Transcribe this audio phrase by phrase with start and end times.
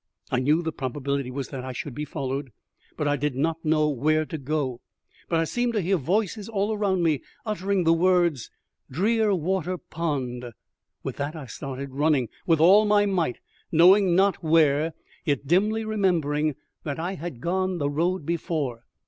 [0.31, 2.51] I knew the probability was that I should be followed,
[2.97, 4.81] but I did not know where to go,
[5.27, 8.49] when I seemed to hear voices all around me uttering the words
[8.89, 10.53] "Drearwater Pond!"
[11.03, 13.41] With that I started running with all my might,
[13.71, 18.85] knowing not where, yet dimly remembering that I had gone the road before.